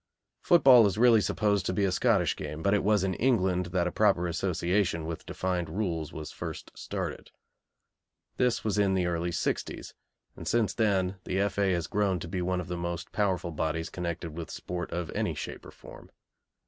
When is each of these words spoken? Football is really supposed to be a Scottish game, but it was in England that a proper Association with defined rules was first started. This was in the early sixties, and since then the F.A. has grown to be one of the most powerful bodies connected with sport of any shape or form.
Football 0.41 0.87
is 0.87 0.97
really 0.97 1.21
supposed 1.21 1.63
to 1.63 1.73
be 1.73 1.85
a 1.85 1.91
Scottish 1.91 2.35
game, 2.35 2.63
but 2.63 2.73
it 2.73 2.83
was 2.83 3.03
in 3.03 3.13
England 3.13 3.67
that 3.67 3.85
a 3.85 3.91
proper 3.91 4.25
Association 4.25 5.05
with 5.05 5.27
defined 5.27 5.69
rules 5.69 6.11
was 6.11 6.31
first 6.31 6.71
started. 6.75 7.29
This 8.37 8.63
was 8.63 8.79
in 8.79 8.95
the 8.95 9.05
early 9.05 9.31
sixties, 9.31 9.93
and 10.35 10.47
since 10.47 10.73
then 10.73 11.17
the 11.25 11.39
F.A. 11.41 11.73
has 11.73 11.85
grown 11.85 12.17
to 12.19 12.27
be 12.27 12.41
one 12.41 12.59
of 12.59 12.67
the 12.67 12.77
most 12.77 13.11
powerful 13.11 13.51
bodies 13.51 13.91
connected 13.91 14.31
with 14.35 14.49
sport 14.49 14.89
of 14.91 15.11
any 15.11 15.35
shape 15.35 15.63
or 15.67 15.71
form. 15.71 16.09